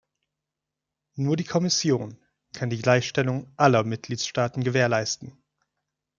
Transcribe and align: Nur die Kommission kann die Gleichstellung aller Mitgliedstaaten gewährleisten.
Nur 1.13 1.35
die 1.37 1.43
Kommission 1.43 2.17
kann 2.55 2.71
die 2.71 2.79
Gleichstellung 2.81 3.53
aller 3.55 3.83
Mitgliedstaaten 3.83 4.63
gewährleisten. 4.63 5.37